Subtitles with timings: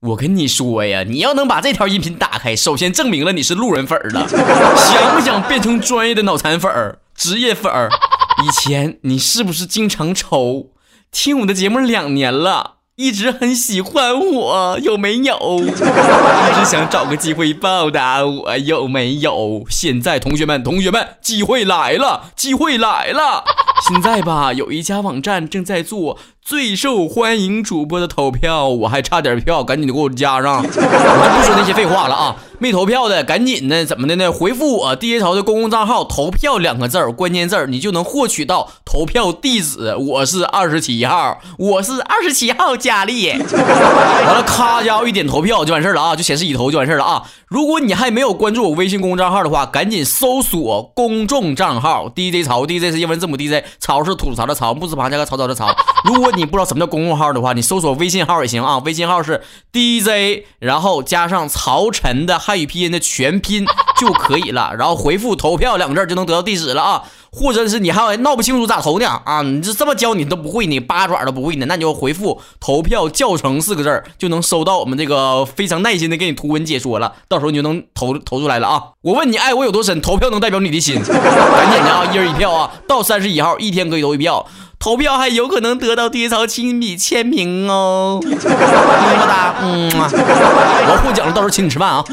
[0.00, 4.28] 我跟你说呀，你要能把这条音频打开，首先证明了你是路人粉了。
[4.78, 7.90] 想不想变成专业的脑残粉儿、职业粉儿？
[8.46, 10.68] 以前你是不是经常抽？
[11.10, 12.76] 听我的节目两年了。
[12.94, 15.36] 一直很喜欢我，有没有？
[15.62, 19.64] 一直想找个机会报答我，有没有？
[19.70, 23.44] 现在同学们，同学们，机会来了，机会来了！
[23.88, 26.18] 现在吧，有一家网站正在做。
[26.48, 30.62] 最受欢迎主播的投票，我还差点票，赶紧的给我加上。
[30.64, 32.36] 我不说那些废话了啊！
[32.58, 34.32] 没投票的，赶紧的，怎么的呢？
[34.32, 39.94] 回复我 DJ 潮的公共账号“投票”两个字儿，关键字儿，你就能获取到投票地址。
[39.94, 43.28] 我是二十七号，我是二十七号佳丽。
[43.36, 47.24] 完了，咔家伙一点投票就完事儿了啊，就显示已投就完事儿了啊。
[47.48, 55.68] 如果你还没有关注我微信公众账号的话，赶紧搜索公众账号 DJ 潮，DJ 是英文字母 DJ，潮是吐槽的潮，木字旁加个曹操的曹。
[56.04, 58.78] 如果你你不知道什么叫公众号的话，你搜索微信号也行啊。
[58.78, 59.42] 微信号是
[59.72, 63.66] DJ，然后加上曹晨的汉语拼音的全拼
[63.98, 67.02] 就可以了， 然后回复投票两个字就能得到地址了啊。
[67.30, 69.42] 或者是你还闹不清楚咋投呢啊？
[69.42, 78.82] 你这这么教你都不会，你八爪都不会呢，那你就回复投票教程四个字就能收到我们这个非常耐心的给你图文解说了，到时候你就能投投出来了啊。
[79.02, 84.46] 我问你爱我有多深，投票能代表你的心，赶紧的啊，一人一票啊，到三十一号一天可以投一票。
[84.80, 92.04] 投票还有可能得到爹潮亲笔签名哦，么么哒，嗯，我获奖了，到时候请你吃饭啊。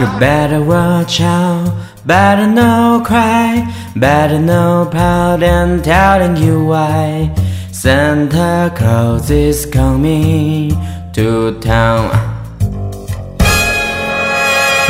[0.00, 1.70] You better watch out,
[2.06, 3.64] better no cry,
[3.94, 7.30] better no pout and telling you why
[7.72, 10.76] Santa Claus is coming
[11.14, 12.10] to town.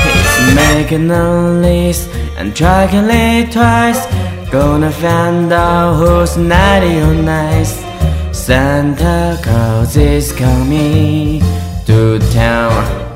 [0.02, 4.06] He's making a list and tracking it twice.
[4.50, 7.84] Gonna find out who's naughty or nice.
[8.32, 11.42] Santa Claus is coming
[11.84, 13.08] to town.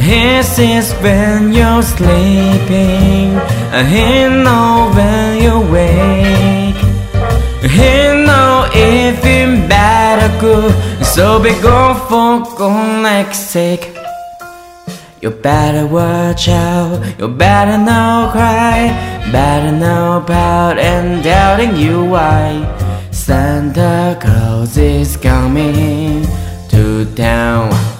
[0.00, 3.38] He sees when you're sleeping,
[3.92, 4.06] he
[4.42, 6.80] knows when you're wake.
[7.70, 7.92] He
[8.26, 14.01] know if you're bad or good, so be good for goodness sake.
[15.22, 18.88] You better watch out, you better not cry,
[19.30, 22.66] better not pout and doubting you why.
[23.12, 26.26] Santa Claus is coming
[26.70, 27.91] to town.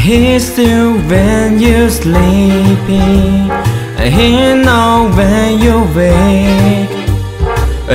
[0.00, 3.50] He's still when you're sleeping.
[4.16, 6.88] He know when you wake.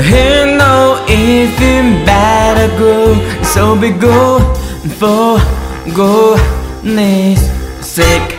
[0.05, 0.25] He
[0.59, 3.45] know if you're bad or good.
[3.45, 4.43] So be good
[4.99, 5.39] for
[5.95, 7.41] goodness
[7.83, 8.37] sake.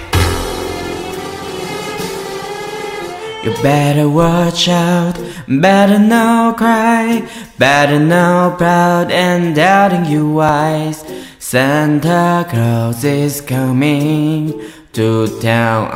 [3.44, 5.14] You better watch out,
[5.48, 7.28] better not cry,
[7.58, 11.04] better not proud and doubting you wise.
[11.48, 14.60] Santa Claus is coming
[14.92, 15.90] to town.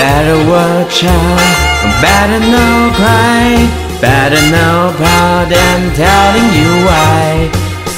[0.00, 3.68] Better watch out, better no cry,
[4.00, 7.50] better no proud and telling you why.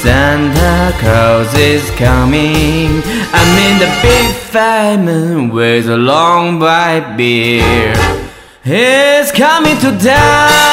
[0.03, 3.01] Santa Claus is coming.
[3.31, 4.99] I'm in the big fat
[5.49, 7.97] with a long white beard.
[8.65, 10.72] He's coming to town.